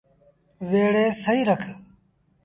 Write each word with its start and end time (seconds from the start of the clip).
ويڙي 0.69 1.05
سهيٚ 1.21 1.45
رک۔ 1.49 1.63